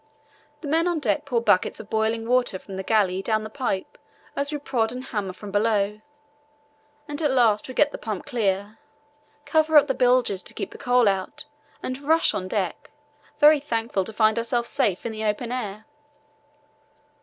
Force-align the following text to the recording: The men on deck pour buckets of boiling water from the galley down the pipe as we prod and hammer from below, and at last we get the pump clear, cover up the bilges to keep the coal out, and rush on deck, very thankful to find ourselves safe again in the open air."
The 0.61 0.67
men 0.67 0.87
on 0.87 0.97
deck 0.99 1.25
pour 1.25 1.41
buckets 1.41 1.79
of 1.79 1.91
boiling 1.91 2.27
water 2.27 2.57
from 2.57 2.75
the 2.75 2.81
galley 2.81 3.21
down 3.21 3.43
the 3.43 3.51
pipe 3.51 3.99
as 4.35 4.51
we 4.51 4.57
prod 4.57 4.91
and 4.91 5.03
hammer 5.05 5.31
from 5.31 5.51
below, 5.51 6.01
and 7.07 7.21
at 7.21 7.29
last 7.29 7.67
we 7.67 7.75
get 7.75 7.91
the 7.91 7.99
pump 7.99 8.25
clear, 8.25 8.79
cover 9.45 9.77
up 9.77 9.85
the 9.85 9.93
bilges 9.93 10.41
to 10.41 10.55
keep 10.55 10.71
the 10.71 10.79
coal 10.79 11.07
out, 11.07 11.45
and 11.83 12.01
rush 12.01 12.33
on 12.33 12.47
deck, 12.47 12.89
very 13.39 13.59
thankful 13.59 14.03
to 14.05 14.11
find 14.11 14.39
ourselves 14.39 14.69
safe 14.69 15.01
again 15.01 15.13
in 15.13 15.19
the 15.19 15.25
open 15.29 15.51
air." 15.51 15.85